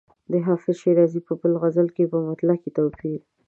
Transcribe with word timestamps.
د 0.31 0.33
حافظ 0.45 0.75
شیرازي 0.81 1.19
په 1.27 1.33
بل 1.41 1.53
غزل 1.61 1.87
کې 1.95 2.03
په 2.11 2.17
مطلع 2.27 2.55
کې 2.63 2.69
توپیر. 2.77 3.19